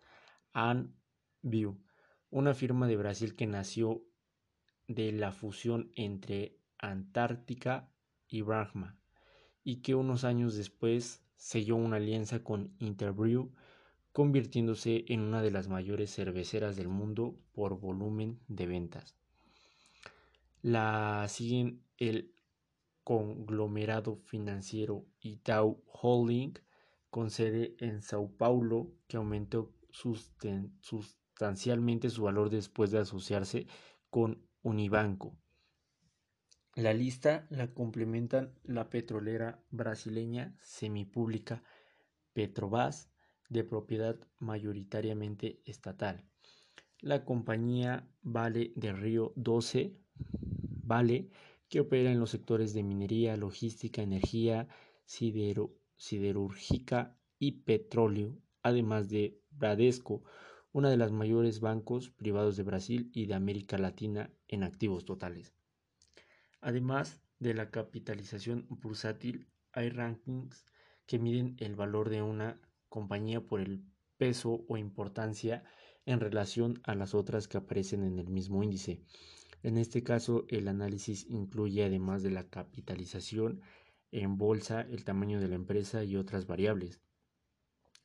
Anview, 0.53 1.83
una 2.29 2.53
firma 2.53 2.87
de 2.87 2.99
Brasil 2.99 3.35
que 3.35 3.47
nació 3.47 4.05
de 4.87 5.13
la 5.13 5.33
fusión 5.33 5.93
entre 5.97 6.61
Antártica 6.79 7.91
y 8.29 8.43
Brahma 8.43 9.01
y 9.65 9.81
que 9.81 9.95
unos 9.95 10.25
años 10.25 10.57
después 10.57 11.25
selló 11.37 11.77
una 11.77 11.97
alianza 11.97 12.45
con 12.45 12.75
Interbrew, 12.79 13.55
convirtiéndose 14.13 15.05
en 15.09 15.21
una 15.21 15.43
de 15.43 15.51
las 15.51 15.69
mayores 15.69 16.15
cerveceras 16.15 16.77
del 16.77 16.89
mundo 16.89 17.37
por 17.53 17.79
volumen 17.79 18.41
de 18.49 18.67
ventas. 18.67 19.15
La 20.63 21.27
siguen 21.29 21.85
el 21.99 22.35
conglomerado 23.05 24.17
financiero 24.17 25.05
Itaú 25.21 25.85
Holding, 25.87 26.55
con 27.11 27.31
sede 27.31 27.77
en 27.79 28.03
Sao 28.03 28.37
Paulo, 28.37 28.91
que 29.07 29.17
aumentó 29.17 29.73
sustancialmente 29.91 32.11
su 32.11 32.25
valor 32.25 32.51
después 32.51 32.91
de 32.91 32.99
asociarse 32.99 33.69
con 34.11 34.43
Unibanco. 34.63 35.39
La 36.75 36.93
lista 36.93 37.47
la 37.51 37.73
complementan 37.73 38.53
la 38.63 38.91
petrolera 38.91 39.63
brasileña 39.71 40.55
semipública 40.61 41.63
Petrobras, 42.35 43.11
de 43.49 43.65
propiedad 43.65 44.19
mayoritariamente 44.39 45.63
estatal. 45.65 46.25
La 47.01 47.25
compañía 47.25 48.07
Vale 48.23 48.73
de 48.75 48.93
Río 48.93 49.33
12 49.37 49.97
Vale, 50.83 51.31
que 51.69 51.81
opera 51.81 52.11
en 52.11 52.19
los 52.19 52.31
sectores 52.31 52.73
de 52.73 52.83
minería, 52.83 53.37
logística, 53.37 54.01
energía, 54.03 54.69
siderúrgica 55.05 57.15
y 57.39 57.53
petróleo, 57.63 58.39
además 58.63 59.11
de 59.11 59.39
Bradesco, 59.51 60.25
una 60.73 60.91
de 60.91 60.97
las 60.97 61.13
mayores 61.13 61.61
bancos 61.61 62.09
privados 62.11 62.57
de 62.57 62.63
Brasil 62.63 63.11
y 63.13 63.27
de 63.27 63.35
América 63.35 63.77
Latina 63.77 64.31
en 64.49 64.63
activos 64.63 65.05
totales. 65.05 65.53
Además 66.61 67.21
de 67.39 67.55
la 67.55 67.71
capitalización 67.71 68.67
bursátil, 68.69 69.49
hay 69.73 69.91
rankings 69.91 70.65
que 71.07 71.19
miden 71.19 71.57
el 71.59 71.77
valor 71.77 72.11
de 72.11 72.23
una 72.23 72.61
compañía 72.89 73.41
por 73.41 73.61
el 73.61 73.85
peso 74.17 74.65
o 74.69 74.77
importancia 74.77 75.65
en 76.07 76.21
relación 76.21 76.81
a 76.85 76.95
las 76.95 77.15
otras 77.15 77.49
que 77.49 77.59
aparecen 77.59 78.03
en 78.05 78.19
el 78.19 78.29
mismo 78.29 78.63
índice. 78.63 79.03
En 79.63 79.77
este 79.77 80.03
caso, 80.03 80.45
el 80.49 80.69
análisis 80.69 81.27
incluye, 81.29 81.85
además 81.85 82.23
de 82.23 82.31
la 82.31 82.49
capitalización 82.49 83.61
en 84.11 84.39
bolsa, 84.39 84.83
el 84.83 85.05
tamaño 85.05 85.41
de 85.41 85.49
la 85.49 85.57
empresa 85.57 86.05
y 86.05 86.17
otras 86.17 86.47
variables. 86.47 87.01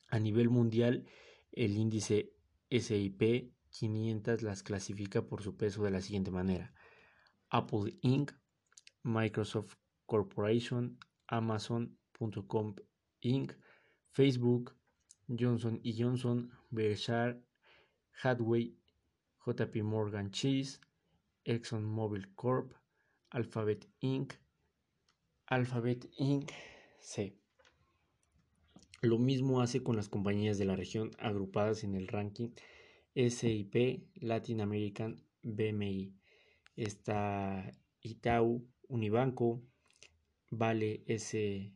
A 0.08 0.18
nivel 0.18 0.50
mundial, 0.50 1.06
el 1.52 1.76
índice 1.76 2.34
SIP 2.70 3.52
500 3.70 4.42
las 4.42 4.62
clasifica 4.62 5.26
por 5.26 5.42
su 5.42 5.56
peso 5.56 5.82
de 5.84 5.90
la 5.90 6.00
siguiente 6.00 6.30
manera. 6.30 6.74
Apple 7.48 7.98
Inc., 8.02 8.32
Microsoft 9.02 9.76
Corporation, 10.06 10.98
Amazon.com 11.26 12.74
Inc., 13.20 13.52
Facebook, 14.14 14.76
Johnson 15.28 15.80
Johnson, 15.84 16.50
Berkshire 16.70 17.40
Hathaway, 18.22 18.72
JP 19.44 19.82
Morgan 19.82 20.30
Chase, 20.30 20.78
ExxonMobil 21.44 22.34
Corp., 22.36 22.72
Alphabet 23.30 23.86
Inc., 24.00 24.34
Alphabet 25.46 26.08
Inc. 26.18 26.52
C. 27.00 27.36
Lo 29.02 29.18
mismo 29.18 29.60
hace 29.60 29.82
con 29.82 29.96
las 29.96 30.08
compañías 30.08 30.58
de 30.58 30.64
la 30.64 30.76
región 30.76 31.10
agrupadas 31.18 31.84
en 31.84 31.94
el 31.94 32.06
ranking 32.06 32.50
SIP 33.14 34.08
Latin 34.14 34.60
American 34.60 35.22
BMI. 35.42 36.14
Está 36.76 37.70
Itaú, 38.00 38.66
Unibanco, 38.88 39.60
Vale 40.50 41.02
S, 41.06 41.72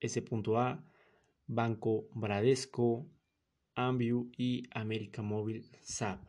S.A, 0.00 0.84
Banco 1.50 2.10
Bradesco, 2.12 3.10
Ambiu 3.74 4.30
y 4.36 4.64
América 4.70 5.22
Móvil 5.22 5.64
SAP. 5.80 6.22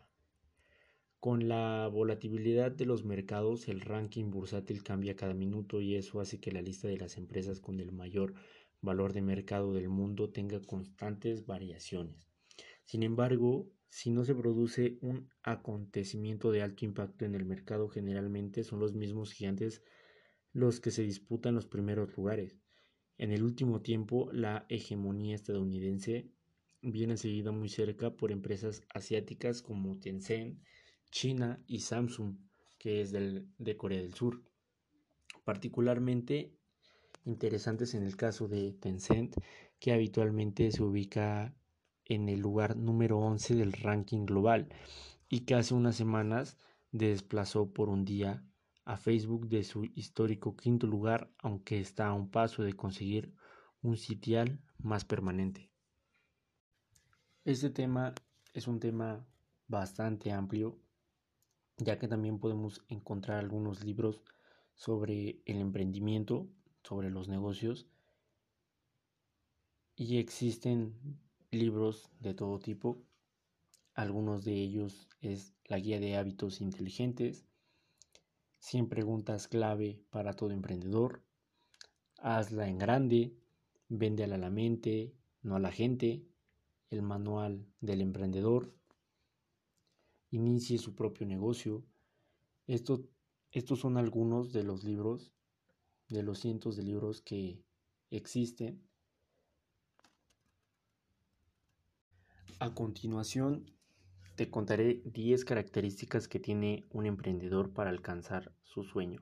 Con 1.20 1.50
la 1.50 1.90
volatilidad 1.92 2.72
de 2.72 2.86
los 2.86 3.04
mercados, 3.04 3.68
el 3.68 3.82
ranking 3.82 4.32
bursátil 4.32 4.82
cambia 4.82 5.18
cada 5.18 5.34
minuto 5.34 5.82
y 5.82 5.96
eso 5.96 6.22
hace 6.22 6.40
que 6.40 6.54
la 6.54 6.62
lista 6.62 6.88
de 6.88 6.96
las 6.96 7.18
empresas 7.18 7.60
con 7.60 7.82
el 7.82 7.92
mayor 7.92 8.34
valor 8.80 9.12
de 9.12 9.22
mercado 9.22 9.74
del 9.74 9.90
mundo 9.90 10.30
tenga 10.30 10.62
constantes 10.62 11.46
variaciones. 11.46 12.30
Sin 12.86 13.04
embargo, 13.04 13.70
si 13.90 14.12
no 14.12 14.24
se 14.24 14.36
produce 14.36 15.00
un 15.02 15.28
acontecimiento 15.44 16.50
de 16.54 16.62
alto 16.62 16.86
impacto 16.86 17.26
en 17.26 17.36
el 17.36 17.44
mercado, 17.44 17.90
generalmente 17.90 18.64
son 18.64 18.80
los 18.80 18.94
mismos 18.94 19.34
gigantes 19.34 19.84
los 20.54 20.80
que 20.80 20.92
se 20.92 21.04
disputan 21.04 21.56
los 21.56 21.68
primeros 21.68 22.16
lugares. 22.16 22.58
En 23.20 23.34
el 23.34 23.44
último 23.44 23.82
tiempo, 23.82 24.30
la 24.32 24.66
hegemonía 24.70 25.36
estadounidense 25.36 26.32
viene 26.82 27.18
seguida 27.18 27.52
muy 27.52 27.68
cerca 27.68 28.16
por 28.16 28.32
empresas 28.32 28.82
asiáticas 28.94 29.62
como 29.62 30.00
Tencent, 30.00 30.58
China 31.12 31.62
y 31.68 31.80
Samsung, 31.80 32.38
que 32.78 33.02
es 33.02 33.12
de 33.12 33.78
Corea 33.78 34.02
del 34.02 34.14
Sur. 34.14 34.42
Particularmente 35.44 36.54
interesantes 37.26 37.94
en 37.94 38.04
el 38.04 38.16
caso 38.16 38.48
de 38.48 38.72
Tencent, 38.72 39.36
que 39.82 39.92
habitualmente 39.92 40.72
se 40.72 40.82
ubica 40.82 41.54
en 42.06 42.30
el 42.30 42.40
lugar 42.40 42.78
número 42.78 43.20
11 43.20 43.56
del 43.56 43.74
ranking 43.74 44.26
global 44.26 44.70
y 45.28 45.42
que 45.42 45.56
hace 45.56 45.74
unas 45.74 45.98
semanas 45.98 46.58
desplazó 46.94 47.74
por 47.74 47.90
un 47.90 48.06
día 48.06 48.46
a 48.86 48.98
Facebook 48.98 49.48
de 49.48 49.64
su 49.64 49.86
histórico 49.96 50.56
quinto 50.56 50.88
lugar, 50.88 51.32
aunque 51.40 51.80
está 51.80 52.08
a 52.08 52.14
un 52.14 52.30
paso 52.30 52.64
de 52.64 52.74
conseguir 52.74 53.34
un 53.82 53.98
sitial 53.98 54.60
más 54.78 55.06
permanente. 55.06 55.70
Este 57.46 57.70
tema 57.70 58.14
es 58.54 58.68
un 58.68 58.80
tema 58.80 59.26
bastante 59.68 60.32
amplio 60.32 60.80
ya 61.80 61.98
que 61.98 62.08
también 62.08 62.40
podemos 62.40 62.84
encontrar 62.90 63.40
algunos 63.40 63.84
libros 63.84 64.22
sobre 64.76 65.42
el 65.46 65.58
emprendimiento, 65.58 66.48
sobre 66.84 67.10
los 67.10 67.28
negocios, 67.28 67.88
y 69.96 70.18
existen 70.18 71.20
libros 71.52 72.10
de 72.20 72.34
todo 72.34 72.60
tipo. 72.60 73.02
Algunos 73.94 74.44
de 74.46 74.54
ellos 74.54 75.08
es 75.20 75.54
la 75.66 75.80
guía 75.80 76.00
de 76.00 76.16
hábitos 76.18 76.62
inteligentes, 76.62 77.46
100 78.60 78.90
preguntas 78.90 79.48
clave 79.48 80.02
para 80.10 80.34
todo 80.34 80.52
emprendedor, 80.52 81.24
hazla 82.18 82.68
en 82.68 82.78
grande, 82.78 83.34
vende 83.88 84.24
a 84.24 84.28
la 84.28 84.50
mente, 84.50 85.16
no 85.42 85.56
a 85.56 85.60
la 85.60 85.72
gente, 85.72 86.26
el 86.90 87.02
manual 87.02 87.66
del 87.80 88.02
emprendedor, 88.02 88.74
inicie 90.32 90.78
su 90.78 90.96
propio 90.96 91.26
negocio. 91.26 91.84
Esto, 92.68 93.08
estos 93.52 93.80
son 93.80 93.98
algunos 93.98 94.52
de 94.54 94.64
los 94.64 94.84
libros, 94.84 95.32
de 96.10 96.24
los 96.24 96.40
cientos 96.40 96.76
de 96.76 96.84
libros 96.84 97.22
que 97.22 97.64
existen. 98.12 98.84
A 102.60 102.74
continuación, 102.74 103.72
te 104.40 104.50
contaré 104.50 105.02
10 105.04 105.44
características 105.44 106.30
que 106.30 106.40
tiene 106.40 106.88
un 106.92 107.06
emprendedor 107.06 107.74
para 107.74 107.90
alcanzar 107.90 108.54
su 108.64 108.86
sueño. 108.86 109.22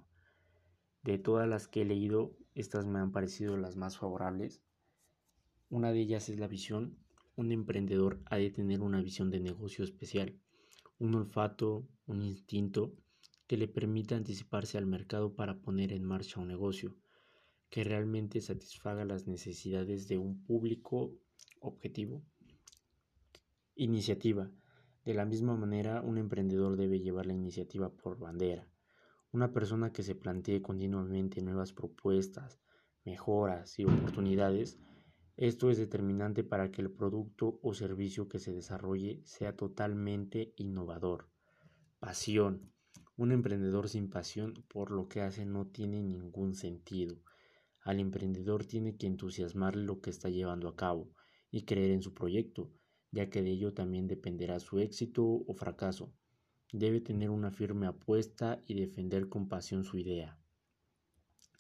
De 1.02 1.18
todas 1.18 1.50
las 1.50 1.68
que 1.68 1.82
he 1.82 1.86
leído, 1.86 2.38
estas 2.54 2.86
me 2.86 3.00
han 3.00 3.12
parecido 3.12 3.58
las 3.58 3.76
más 3.78 3.98
favorables. 3.98 4.62
Una 5.72 5.92
de 5.92 6.02
ellas 6.02 6.30
es 6.30 6.38
la 6.38 6.48
visión. 6.48 7.00
Un 7.36 7.52
emprendedor 7.52 8.22
ha 8.26 8.38
de 8.38 8.52
tener 8.52 8.82
una 8.82 9.02
visión 9.02 9.32
de 9.32 9.40
negocio 9.40 9.84
especial 9.84 10.38
un 11.00 11.16
olfato, 11.16 11.88
un 12.06 12.22
instinto 12.22 12.94
que 13.48 13.58
le 13.58 13.68
permita 13.68 14.16
anticiparse 14.16 14.78
al 14.78 14.86
mercado 14.86 15.34
para 15.34 15.58
poner 15.58 15.94
en 15.94 16.04
marcha 16.04 16.40
un 16.40 16.48
negocio 16.48 16.96
que 17.72 17.84
realmente 17.84 18.40
satisfaga 18.40 19.04
las 19.04 19.26
necesidades 19.26 20.08
de 20.08 20.20
un 20.20 20.44
público 20.44 21.12
objetivo. 21.60 22.22
Iniciativa. 23.74 24.52
De 25.08 25.14
la 25.14 25.24
misma 25.24 25.56
manera, 25.56 26.02
un 26.02 26.18
emprendedor 26.18 26.76
debe 26.76 27.00
llevar 27.00 27.28
la 27.28 27.34
iniciativa 27.34 27.88
por 27.88 28.20
bandera. 28.20 28.68
Una 29.32 29.54
persona 29.54 29.94
que 29.94 30.04
se 30.04 30.16
plantee 30.16 30.62
continuamente 30.62 31.42
nuevas 31.42 31.72
propuestas, 31.72 32.60
mejoras 33.06 33.80
y 33.80 33.86
oportunidades 33.86 34.78
esto 35.38 35.70
es 35.70 35.78
determinante 35.78 36.44
para 36.44 36.72
que 36.72 36.82
el 36.82 36.92
producto 36.92 37.58
o 37.64 37.74
servicio 37.74 38.28
que 38.28 38.40
se 38.40 38.52
desarrolle 38.52 39.22
sea 39.24 39.56
totalmente 39.56 40.54
innovador. 40.58 41.30
Pasión. 42.00 42.74
Un 43.16 43.32
emprendedor 43.32 43.88
sin 43.88 44.10
pasión 44.10 44.66
por 44.68 44.92
lo 44.92 45.08
que 45.08 45.22
hace 45.22 45.46
no 45.46 45.68
tiene 45.68 46.04
ningún 46.04 46.54
sentido. 46.54 47.16
Al 47.82 48.02
emprendedor 48.02 48.66
tiene 48.66 48.98
que 48.98 49.08
entusiasmarle 49.08 49.86
lo 49.86 50.02
que 50.02 50.10
está 50.10 50.28
llevando 50.28 50.68
a 50.68 50.76
cabo 50.76 51.14
y 51.50 51.64
creer 51.64 51.92
en 51.92 52.02
su 52.02 52.14
proyecto, 52.14 52.74
ya 53.18 53.32
que 53.32 53.42
de 53.42 53.50
ello 53.50 53.74
también 53.74 54.08
dependerá 54.08 54.60
su 54.60 54.78
éxito 54.78 55.24
o 55.26 55.54
fracaso. 55.56 56.14
Debe 56.72 57.02
tener 57.02 57.32
una 57.32 57.50
firme 57.50 57.88
apuesta 57.88 58.62
y 58.68 58.76
defender 58.76 59.28
con 59.28 59.50
pasión 59.50 59.84
su 59.84 59.98
idea. 59.98 60.38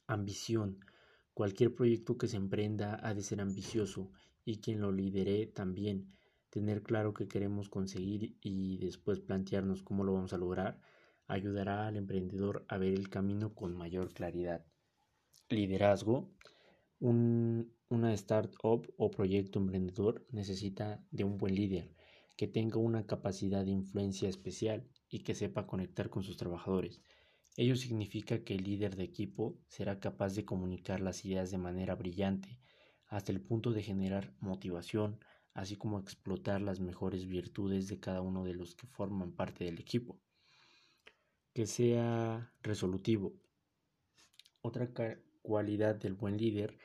Ambición. 0.05 0.85
Cualquier 1.33 1.73
proyecto 1.73 2.15
que 2.15 2.27
se 2.27 2.37
emprenda 2.37 2.99
ha 3.01 3.15
de 3.15 3.23
ser 3.23 3.41
ambicioso 3.41 4.11
y 4.45 4.59
quien 4.59 4.81
lo 4.81 4.91
lidere 4.91 5.47
también. 5.47 6.13
Tener 6.51 6.83
claro 6.83 7.15
qué 7.15 7.27
queremos 7.27 7.69
conseguir 7.69 8.37
y 8.39 8.77
después 8.77 9.19
plantearnos 9.19 9.81
cómo 9.81 10.03
lo 10.03 10.13
vamos 10.13 10.33
a 10.33 10.37
lograr 10.37 10.79
ayudará 11.25 11.87
al 11.87 11.97
emprendedor 11.97 12.65
a 12.67 12.77
ver 12.77 12.93
el 12.93 13.09
camino 13.09 13.55
con 13.55 13.75
mayor 13.75 14.13
claridad. 14.13 14.63
Liderazgo. 15.49 16.29
Un, 16.99 17.73
una 17.89 18.13
startup 18.13 18.85
o 18.97 19.09
proyecto 19.09 19.59
emprendedor 19.59 20.25
necesita 20.31 21.01
de 21.11 21.23
un 21.23 21.37
buen 21.37 21.55
líder 21.55 21.95
que 22.35 22.47
tenga 22.47 22.77
una 22.77 23.07
capacidad 23.07 23.63
de 23.63 23.71
influencia 23.71 24.27
especial 24.27 24.87
y 25.09 25.19
que 25.19 25.33
sepa 25.33 25.65
conectar 25.65 26.09
con 26.09 26.21
sus 26.23 26.37
trabajadores. 26.37 27.01
Ello 27.55 27.75
significa 27.75 28.43
que 28.43 28.53
el 28.53 28.63
líder 28.63 28.95
de 28.95 29.03
equipo 29.03 29.57
será 29.67 29.99
capaz 29.99 30.35
de 30.35 30.45
comunicar 30.45 30.99
las 30.99 31.25
ideas 31.25 31.49
de 31.49 31.57
manera 31.57 31.95
brillante, 31.95 32.59
hasta 33.07 33.31
el 33.31 33.41
punto 33.41 33.71
de 33.71 33.81
generar 33.81 34.35
motivación, 34.39 35.19
así 35.53 35.77
como 35.77 35.97
explotar 35.97 36.61
las 36.61 36.79
mejores 36.79 37.25
virtudes 37.25 37.87
de 37.87 37.99
cada 37.99 38.21
uno 38.21 38.43
de 38.43 38.53
los 38.53 38.75
que 38.75 38.85
forman 38.85 39.31
parte 39.31 39.63
del 39.63 39.79
equipo. 39.79 40.19
Que 41.53 41.65
sea 41.65 42.53
resolutivo. 42.61 43.33
Otra 44.61 44.91
cualidad 45.41 45.95
del 45.95 46.13
buen 46.13 46.37
líder 46.37 46.77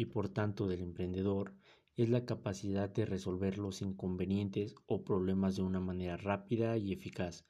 y 0.00 0.06
por 0.06 0.30
tanto 0.30 0.66
del 0.66 0.80
emprendedor 0.80 1.52
es 1.94 2.08
la 2.08 2.24
capacidad 2.24 2.88
de 2.88 3.04
resolver 3.04 3.58
los 3.58 3.82
inconvenientes 3.82 4.74
o 4.86 5.04
problemas 5.04 5.56
de 5.56 5.62
una 5.62 5.78
manera 5.78 6.16
rápida 6.16 6.78
y 6.78 6.94
eficaz. 6.94 7.44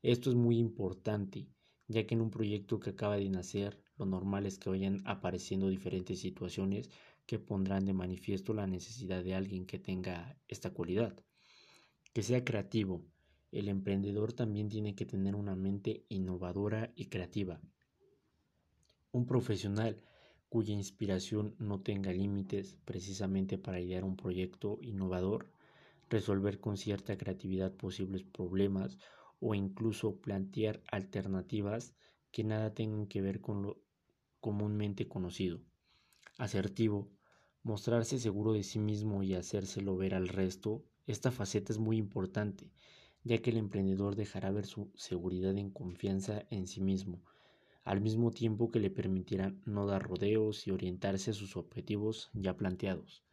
Esto 0.00 0.30
es 0.30 0.36
muy 0.36 0.56
importante 0.56 1.46
ya 1.88 2.06
que 2.06 2.14
en 2.14 2.22
un 2.22 2.30
proyecto 2.30 2.80
que 2.80 2.90
acaba 2.90 3.16
de 3.16 3.28
nacer 3.28 3.78
lo 3.98 4.06
normal 4.06 4.46
es 4.46 4.58
que 4.58 4.70
vayan 4.70 5.02
apareciendo 5.04 5.68
diferentes 5.68 6.20
situaciones 6.20 6.88
que 7.26 7.38
pondrán 7.38 7.84
de 7.84 7.92
manifiesto 7.92 8.54
la 8.54 8.66
necesidad 8.66 9.22
de 9.22 9.34
alguien 9.34 9.66
que 9.66 9.78
tenga 9.78 10.38
esta 10.48 10.70
cualidad. 10.70 11.14
Que 12.14 12.22
sea 12.22 12.46
creativo. 12.46 13.04
El 13.52 13.68
emprendedor 13.68 14.32
también 14.32 14.70
tiene 14.70 14.94
que 14.94 15.04
tener 15.04 15.34
una 15.34 15.54
mente 15.54 16.06
innovadora 16.08 16.94
y 16.96 17.10
creativa. 17.10 17.60
Un 19.12 19.26
profesional 19.26 20.00
cuya 20.50 20.74
inspiración 20.74 21.54
no 21.58 21.80
tenga 21.80 22.12
límites 22.12 22.76
precisamente 22.84 23.56
para 23.56 23.80
idear 23.80 24.02
un 24.02 24.16
proyecto 24.16 24.78
innovador, 24.82 25.48
resolver 26.10 26.58
con 26.58 26.76
cierta 26.76 27.16
creatividad 27.16 27.72
posibles 27.72 28.24
problemas 28.24 28.98
o 29.38 29.54
incluso 29.54 30.16
plantear 30.16 30.82
alternativas 30.90 31.94
que 32.32 32.42
nada 32.42 32.74
tengan 32.74 33.06
que 33.06 33.22
ver 33.22 33.40
con 33.40 33.62
lo 33.62 33.80
comúnmente 34.40 35.06
conocido. 35.06 35.60
Asertivo, 36.36 37.12
mostrarse 37.62 38.18
seguro 38.18 38.52
de 38.52 38.64
sí 38.64 38.80
mismo 38.80 39.22
y 39.22 39.34
hacérselo 39.34 39.96
ver 39.96 40.14
al 40.14 40.26
resto, 40.26 40.84
esta 41.06 41.30
faceta 41.30 41.72
es 41.72 41.78
muy 41.78 41.96
importante, 41.96 42.72
ya 43.22 43.38
que 43.38 43.50
el 43.50 43.56
emprendedor 43.56 44.16
dejará 44.16 44.50
ver 44.50 44.66
su 44.66 44.90
seguridad 44.96 45.56
en 45.56 45.70
confianza 45.70 46.44
en 46.50 46.66
sí 46.66 46.80
mismo, 46.80 47.22
al 47.84 48.00
mismo 48.00 48.30
tiempo 48.30 48.70
que 48.70 48.80
le 48.80 48.90
permitirán 48.90 49.62
no 49.64 49.86
dar 49.86 50.02
rodeos 50.02 50.66
y 50.66 50.70
orientarse 50.70 51.30
a 51.30 51.34
sus 51.34 51.56
objetivos 51.56 52.30
ya 52.34 52.56
planteados. 52.56 53.24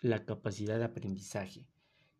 La 0.00 0.24
capacidad 0.24 0.78
de 0.78 0.84
aprendizaje. 0.84 1.66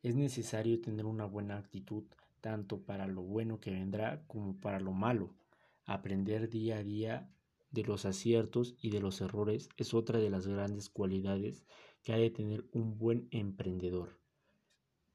Es 0.03 0.15
necesario 0.17 0.81
tener 0.81 1.07
una 1.07 1.27
buena 1.27 1.59
actitud 1.59 2.05
tanto 2.41 2.83
para 2.83 3.07
lo 3.07 3.23
bueno 3.23 3.61
que 3.61 3.71
vendrá 3.71 4.23
como 4.27 4.59
para 4.61 4.81
lo 4.81 4.93
malo. 4.93 5.35
Aprender 5.85 6.49
día 6.49 6.79
a 6.79 6.83
día 6.83 7.31
de 7.71 7.83
los 7.83 8.05
aciertos 8.05 8.77
y 8.81 8.91
de 8.91 9.01
los 9.01 9.21
errores 9.21 9.69
es 9.77 9.95
otra 9.95 10.19
de 10.19 10.31
las 10.31 10.47
grandes 10.47 10.89
cualidades 10.89 11.65
que 12.03 12.13
ha 12.13 12.17
de 12.17 12.31
tener 12.31 12.65
un 12.73 12.99
buen 12.99 13.29
emprendedor. 13.31 14.19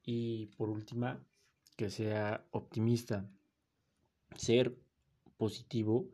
Y 0.02 0.46
por 0.56 0.68
última, 0.68 1.24
que 1.76 1.90
sea 1.90 2.46
optimista. 2.50 3.28
Ser 4.36 4.76
positivo 5.36 6.10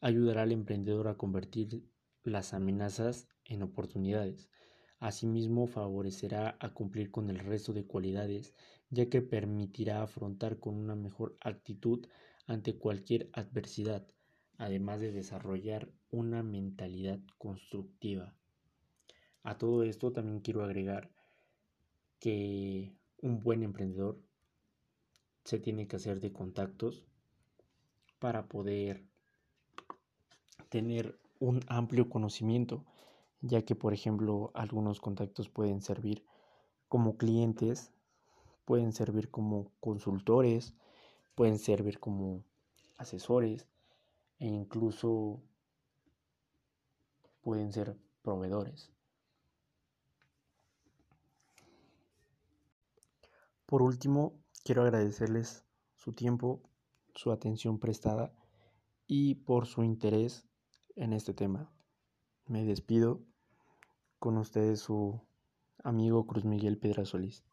ayudará 0.00 0.42
al 0.42 0.52
emprendedor 0.52 1.08
a 1.08 1.16
convertir 1.16 1.84
las 2.22 2.54
amenazas 2.54 3.28
en 3.44 3.62
oportunidades. 3.62 4.48
Asimismo, 4.98 5.66
favorecerá 5.66 6.56
a 6.60 6.72
cumplir 6.72 7.10
con 7.10 7.28
el 7.28 7.38
resto 7.38 7.72
de 7.72 7.86
cualidades, 7.86 8.54
ya 8.90 9.08
que 9.08 9.22
permitirá 9.22 10.02
afrontar 10.02 10.58
con 10.58 10.76
una 10.76 10.94
mejor 10.94 11.36
actitud 11.40 12.06
ante 12.46 12.76
cualquier 12.76 13.28
adversidad, 13.32 14.06
además 14.56 15.00
de 15.00 15.12
desarrollar 15.12 15.90
una 16.10 16.42
mentalidad 16.42 17.20
constructiva. 17.38 18.34
A 19.42 19.58
todo 19.58 19.82
esto 19.82 20.12
también 20.12 20.40
quiero 20.40 20.64
agregar 20.64 21.10
que 22.18 22.96
un 23.20 23.40
buen 23.40 23.62
emprendedor 23.62 24.22
se 25.44 25.58
tiene 25.58 25.86
que 25.86 25.96
hacer 25.96 26.20
de 26.20 26.32
contactos 26.32 27.04
para 28.24 28.48
poder 28.48 29.04
tener 30.70 31.20
un 31.40 31.60
amplio 31.68 32.08
conocimiento, 32.08 32.82
ya 33.42 33.66
que 33.66 33.74
por 33.74 33.92
ejemplo 33.92 34.50
algunos 34.54 34.98
contactos 34.98 35.50
pueden 35.50 35.82
servir 35.82 36.24
como 36.88 37.18
clientes, 37.18 37.92
pueden 38.64 38.94
servir 38.94 39.30
como 39.30 39.70
consultores, 39.78 40.72
pueden 41.34 41.58
servir 41.58 42.00
como 42.00 42.42
asesores 42.96 43.66
e 44.38 44.46
incluso 44.46 45.42
pueden 47.42 47.74
ser 47.74 47.94
proveedores. 48.22 48.90
Por 53.66 53.82
último, 53.82 54.32
quiero 54.64 54.80
agradecerles 54.80 55.62
su 55.94 56.14
tiempo, 56.14 56.62
su 57.14 57.32
atención 57.32 57.78
prestada 57.78 58.32
y 59.06 59.36
por 59.36 59.66
su 59.66 59.82
interés 59.84 60.46
en 60.96 61.12
este 61.12 61.34
tema. 61.34 61.70
Me 62.46 62.64
despido 62.64 63.22
con 64.18 64.38
ustedes 64.38 64.80
su 64.80 65.20
amigo 65.82 66.26
Cruz 66.26 66.44
Miguel 66.44 66.78
Pedra 66.78 67.04
Solís. 67.04 67.44